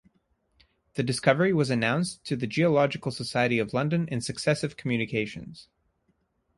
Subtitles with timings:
[0.95, 5.67] The discovery was announced to the Geological Society of London in successive communications.